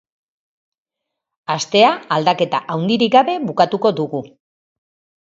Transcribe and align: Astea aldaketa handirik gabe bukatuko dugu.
Astea 1.57 1.93
aldaketa 2.17 2.65
handirik 2.77 3.15
gabe 3.19 3.39
bukatuko 3.53 3.97
dugu. 4.05 4.27